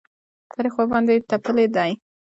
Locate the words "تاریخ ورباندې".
0.53-1.15